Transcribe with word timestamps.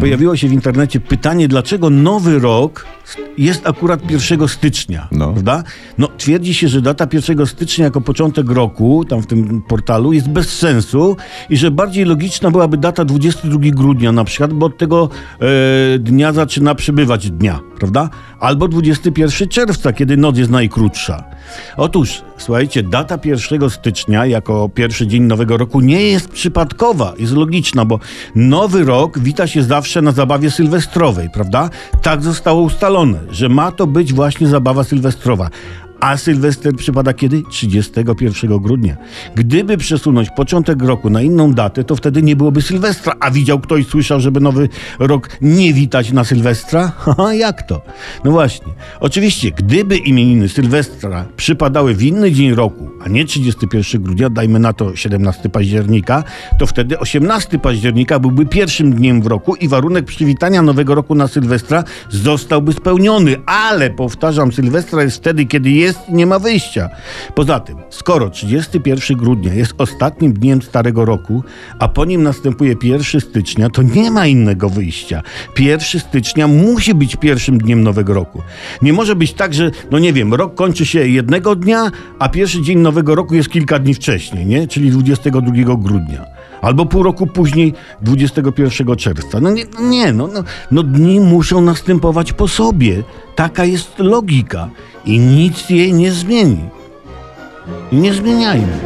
Pojawiło 0.00 0.36
się 0.36 0.48
w 0.48 0.52
internecie 0.52 1.00
pytanie, 1.00 1.48
dlaczego 1.48 1.90
nowy 1.90 2.38
rok 2.38 2.86
jest 3.38 3.66
akurat 3.66 4.10
1 4.10 4.48
stycznia, 4.48 5.08
No. 5.12 5.32
prawda? 5.32 5.62
No, 5.98 6.08
twierdzi 6.18 6.54
się, 6.54 6.68
że 6.68 6.80
data 6.82 7.06
1 7.12 7.46
stycznia 7.46 7.84
jako 7.84 8.00
początek 8.00 8.50
roku, 8.50 9.04
tam 9.04 9.22
w 9.22 9.26
tym 9.26 9.62
portalu, 9.62 10.12
jest 10.12 10.28
bez 10.28 10.58
sensu 10.58 11.16
i 11.50 11.56
że 11.56 11.70
bardziej 11.70 12.04
logiczna 12.04 12.50
byłaby 12.50 12.76
data 12.76 13.04
22 13.04 13.58
grudnia 13.70 14.12
na 14.12 14.24
przykład, 14.24 14.52
bo 14.52 14.66
od 14.66 14.78
tego 14.78 15.08
e, 15.94 15.98
dnia 15.98 16.32
zaczyna 16.32 16.74
przybywać 16.74 17.30
dnia, 17.30 17.60
prawda? 17.78 18.10
Albo 18.40 18.68
21 18.68 19.48
czerwca, 19.48 19.92
kiedy 19.92 20.16
noc 20.16 20.38
jest 20.38 20.50
najkrótsza. 20.50 21.24
Otóż, 21.76 22.22
słuchajcie, 22.38 22.82
data 22.82 23.18
1 23.24 23.70
stycznia 23.70 24.26
jako 24.26 24.68
pierwszy 24.68 25.06
dzień 25.06 25.22
nowego 25.22 25.56
roku 25.56 25.80
nie 25.80 26.02
jest 26.02 26.28
przypadkowa, 26.28 27.14
jest 27.18 27.32
logiczna, 27.32 27.84
bo 27.84 27.98
nowy 28.34 28.84
rok 28.84 29.18
wita 29.18 29.46
się 29.46 29.62
zawsze 29.62 30.02
na 30.02 30.12
zabawie 30.12 30.50
sylwestrowej, 30.50 31.30
prawda? 31.30 31.70
Tak 32.02 32.22
zostało 32.22 32.62
ustalone, 32.62 33.18
że 33.30 33.48
ma 33.48 33.72
to 33.72 33.86
być 33.86 34.12
właśnie 34.12 34.46
zabawa 34.46 34.84
sylwestrowa. 34.84 35.50
A 36.04 36.16
Sylwester 36.16 36.76
przypada 36.76 37.12
kiedy? 37.12 37.42
31 37.50 38.58
grudnia. 38.58 38.96
Gdyby 39.34 39.76
przesunąć 39.76 40.30
początek 40.30 40.82
roku 40.82 41.10
na 41.10 41.22
inną 41.22 41.52
datę, 41.52 41.84
to 41.84 41.96
wtedy 41.96 42.22
nie 42.22 42.36
byłoby 42.36 42.62
Sylwestra. 42.62 43.14
A 43.20 43.30
widział 43.30 43.60
ktoś, 43.60 43.86
słyszał, 43.86 44.20
żeby 44.20 44.40
nowy 44.40 44.68
rok 44.98 45.28
nie 45.40 45.72
witać 45.72 46.12
na 46.12 46.24
Sylwestra? 46.24 46.92
Haha, 46.98 47.34
jak 47.34 47.62
to? 47.62 47.82
No 48.24 48.30
właśnie. 48.30 48.72
Oczywiście, 49.00 49.50
gdyby 49.50 49.96
imieniny 49.96 50.48
Sylwestra 50.48 51.24
przypadały 51.36 51.94
w 51.94 52.02
inny 52.02 52.32
dzień 52.32 52.54
roku, 52.54 52.90
a 53.04 53.08
nie 53.08 53.24
31 53.24 54.02
grudnia, 54.02 54.30
dajmy 54.30 54.58
na 54.58 54.72
to 54.72 54.96
17 54.96 55.48
października, 55.48 56.24
to 56.58 56.66
wtedy 56.66 56.98
18 56.98 57.58
października 57.58 58.18
byłby 58.18 58.46
pierwszym 58.46 58.94
dniem 58.94 59.22
w 59.22 59.26
roku 59.26 59.54
i 59.54 59.68
warunek 59.68 60.04
przywitania 60.04 60.62
nowego 60.62 60.94
roku 60.94 61.14
na 61.14 61.28
Sylwestra 61.28 61.84
zostałby 62.10 62.72
spełniony. 62.72 63.36
Ale 63.46 63.90
powtarzam, 63.90 64.52
Sylwestra 64.52 65.02
jest 65.02 65.16
wtedy, 65.16 65.46
kiedy 65.46 65.70
jest 65.70 65.93
i 66.08 66.14
nie 66.14 66.26
ma 66.26 66.38
wyjścia. 66.38 66.88
Poza 67.34 67.60
tym, 67.60 67.76
skoro 67.90 68.30
31 68.30 69.16
grudnia 69.16 69.54
jest 69.54 69.74
ostatnim 69.78 70.32
dniem 70.32 70.62
starego 70.62 71.04
roku, 71.04 71.44
a 71.78 71.88
po 71.88 72.04
nim 72.04 72.22
następuje 72.22 72.74
1 72.82 73.20
stycznia, 73.20 73.70
to 73.70 73.82
nie 73.82 74.10
ma 74.10 74.26
innego 74.26 74.68
wyjścia. 74.68 75.22
1 75.58 76.00
stycznia 76.00 76.48
musi 76.48 76.94
być 76.94 77.16
pierwszym 77.16 77.58
dniem 77.58 77.82
nowego 77.82 78.14
roku. 78.14 78.42
Nie 78.82 78.92
może 78.92 79.16
być 79.16 79.32
tak, 79.32 79.54
że, 79.54 79.70
no 79.90 79.98
nie 79.98 80.12
wiem, 80.12 80.34
rok 80.34 80.54
kończy 80.54 80.86
się 80.86 81.08
jednego 81.08 81.56
dnia, 81.56 81.90
a 82.18 82.28
pierwszy 82.28 82.62
dzień 82.62 82.78
nowego 82.78 83.14
roku 83.14 83.34
jest 83.34 83.48
kilka 83.48 83.78
dni 83.78 83.94
wcześniej, 83.94 84.46
nie? 84.46 84.68
Czyli 84.68 84.90
22 84.90 85.76
grudnia. 85.76 86.33
Albo 86.64 86.86
pół 86.86 87.02
roku 87.02 87.26
później, 87.26 87.74
21 88.00 88.96
czerwca. 88.96 89.40
No 89.40 89.50
nie, 89.50 89.64
no 89.74 89.80
nie 89.80 90.12
no, 90.12 90.26
no, 90.26 90.44
no 90.70 90.82
dni 90.82 91.20
muszą 91.20 91.60
następować 91.60 92.32
po 92.32 92.48
sobie. 92.48 93.02
Taka 93.34 93.64
jest 93.64 93.98
logika 93.98 94.68
i 95.04 95.18
nic 95.18 95.70
jej 95.70 95.92
nie 95.92 96.12
zmieni. 96.12 96.68
Nie 97.92 98.14
zmieniajmy. 98.14 98.78